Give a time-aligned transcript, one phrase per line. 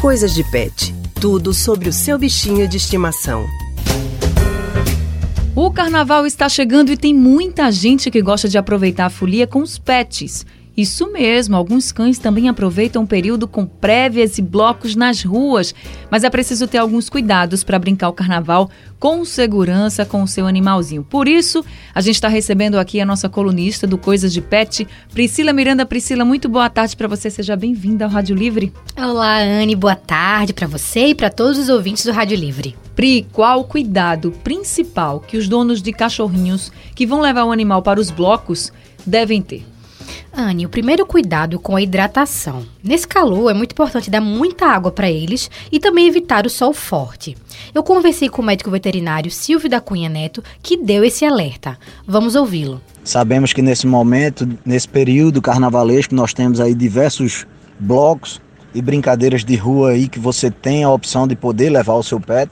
[0.00, 0.94] Coisas de Pet.
[1.20, 3.46] Tudo sobre o seu bichinho de estimação.
[5.54, 9.60] O carnaval está chegando e tem muita gente que gosta de aproveitar a folia com
[9.60, 10.46] os pets.
[10.76, 15.74] Isso mesmo, alguns cães também aproveitam o período com prévias e blocos nas ruas,
[16.10, 20.46] mas é preciso ter alguns cuidados para brincar o carnaval com segurança com o seu
[20.46, 21.02] animalzinho.
[21.02, 21.64] Por isso,
[21.94, 25.84] a gente está recebendo aqui a nossa colunista do Coisas de Pet, Priscila Miranda.
[25.84, 28.72] Priscila, muito boa tarde para você, seja bem-vinda ao Rádio Livre.
[28.96, 32.76] Olá, Anne, boa tarde para você e para todos os ouvintes do Rádio Livre.
[32.94, 37.82] Pri, qual o cuidado principal que os donos de cachorrinhos que vão levar o animal
[37.82, 38.72] para os blocos
[39.06, 39.64] devem ter?
[40.32, 42.64] Anne, o primeiro cuidado com a hidratação.
[42.82, 46.72] Nesse calor é muito importante dar muita água para eles e também evitar o sol
[46.72, 47.36] forte.
[47.74, 51.78] Eu conversei com o médico veterinário Silvio da Cunha Neto, que deu esse alerta.
[52.06, 52.80] Vamos ouvi-lo.
[53.02, 57.46] Sabemos que nesse momento, nesse período carnavalesco, nós temos aí diversos
[57.78, 58.40] blocos
[58.74, 62.20] e brincadeiras de rua aí que você tem a opção de poder levar o seu
[62.20, 62.50] pet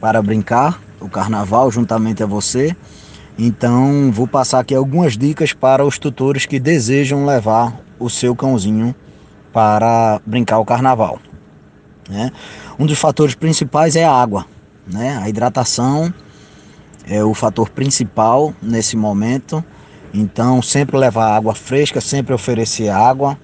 [0.00, 2.76] para brincar o carnaval juntamente a você.
[3.38, 8.94] Então, vou passar aqui algumas dicas para os tutores que desejam levar o seu cãozinho
[9.52, 11.18] para brincar o carnaval.
[12.08, 12.30] Né?
[12.78, 14.46] Um dos fatores principais é a água.
[14.86, 15.18] Né?
[15.22, 16.12] A hidratação
[17.06, 19.64] é o fator principal nesse momento.
[20.12, 23.38] Então, sempre levar água fresca, sempre oferecer água.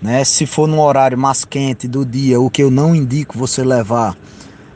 [0.00, 0.22] Né?
[0.24, 4.16] Se for num horário mais quente do dia, o que eu não indico você levar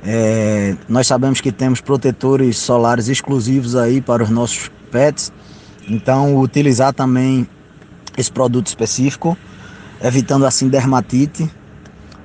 [0.06, 5.32] é, nós sabemos que temos protetores solares exclusivos aí para os nossos pets,
[5.88, 7.48] então utilizar também
[8.16, 9.36] esse produto específico,
[10.02, 11.50] evitando assim dermatite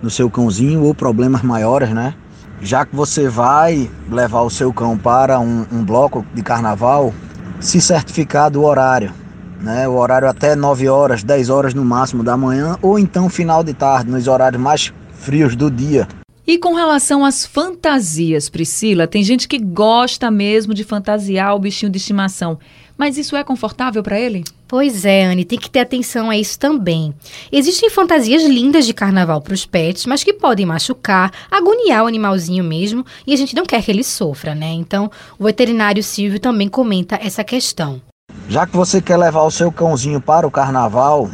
[0.01, 2.13] no seu cãozinho ou problemas maiores, né?
[2.61, 7.13] Já que você vai levar o seu cão para um, um bloco de carnaval,
[7.61, 9.13] se certificar do horário,
[9.61, 9.87] né?
[9.87, 13.73] O horário até 9 horas, 10 horas no máximo da manhã, ou então final de
[13.73, 16.05] tarde, nos horários mais frios do dia.
[16.49, 21.91] E com relação às fantasias, Priscila, tem gente que gosta mesmo de fantasiar o bichinho
[21.91, 22.57] de estimação.
[22.97, 24.43] Mas isso é confortável para ele?
[24.67, 27.13] Pois é, Anne, tem que ter atenção a isso também.
[27.51, 32.63] Existem fantasias lindas de carnaval para os pets, mas que podem machucar, agoniar o animalzinho
[32.63, 34.71] mesmo, e a gente não quer que ele sofra, né?
[34.71, 38.01] Então, o veterinário Silvio também comenta essa questão.
[38.47, 41.29] Já que você quer levar o seu cãozinho para o carnaval,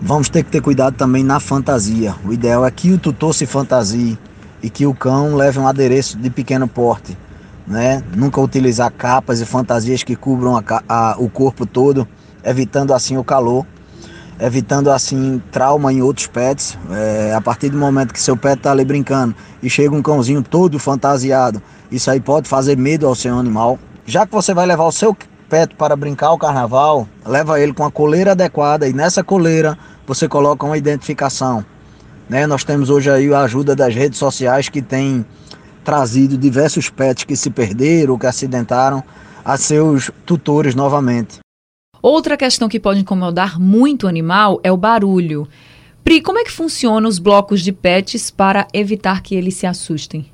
[0.00, 2.14] vamos ter que ter cuidado também na fantasia.
[2.24, 4.18] O ideal é que o tutor se fantasie
[4.62, 7.16] e que o cão leve um adereço de pequeno porte.
[7.66, 8.02] Né?
[8.14, 12.06] Nunca utilizar capas e fantasias que cubram a, a, o corpo todo,
[12.44, 13.66] evitando assim o calor,
[14.38, 16.78] evitando assim trauma em outros pets.
[16.90, 20.42] É, a partir do momento que seu pet está ali brincando e chega um cãozinho
[20.42, 23.78] todo fantasiado, isso aí pode fazer medo ao seu animal.
[24.04, 25.16] Já que você vai levar o seu
[25.76, 29.76] para brincar o carnaval, leva ele com a coleira adequada e nessa coleira
[30.06, 31.64] você coloca uma identificação.
[32.28, 32.46] Né?
[32.46, 35.26] Nós temos hoje aí a ajuda das redes sociais que tem
[35.84, 39.04] trazido diversos pets que se perderam, que acidentaram,
[39.44, 41.40] a seus tutores novamente.
[42.00, 45.46] Outra questão que pode incomodar muito o animal é o barulho.
[46.02, 50.26] Pri, como é que funcionam os blocos de pets para evitar que eles se assustem?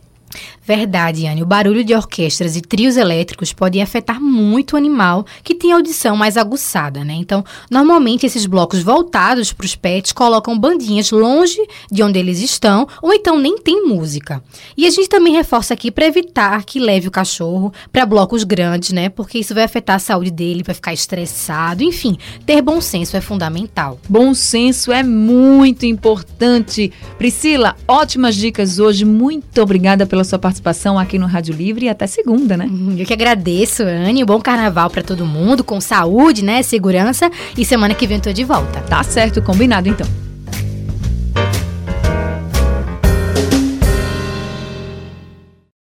[0.68, 1.42] Verdade, Anne.
[1.42, 6.14] O barulho de orquestras e trios elétricos pode afetar muito o animal que tem audição
[6.14, 7.14] mais aguçada, né?
[7.14, 11.58] Então, normalmente esses blocos voltados para os pets colocam bandinhas longe
[11.90, 14.42] de onde eles estão ou então nem tem música.
[14.76, 18.90] E a gente também reforça aqui para evitar que leve o cachorro para blocos grandes,
[18.90, 19.08] né?
[19.08, 21.82] Porque isso vai afetar a saúde dele, vai ficar estressado.
[21.82, 23.98] Enfim, ter bom senso é fundamental.
[24.08, 26.92] Bom senso é muito importante.
[27.16, 29.04] Priscila, ótimas dicas hoje.
[29.04, 32.66] Muito obrigada pela sua participação aqui no Rádio Livre e até segunda, né?
[32.66, 34.24] Uhum, eu que agradeço, Anne.
[34.24, 36.62] Bom carnaval para todo mundo, com saúde, né?
[36.62, 37.30] Segurança.
[37.56, 38.80] E semana que vem eu tô de volta.
[38.82, 40.27] Tá certo, combinado então.